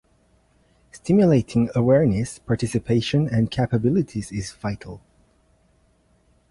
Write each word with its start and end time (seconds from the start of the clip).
Stimulating 0.91 1.69
awareness, 1.75 2.39
participation, 2.39 3.27
and 3.27 3.51
capabilities 3.51 4.31
is 4.31 4.51
vital. 4.51 4.99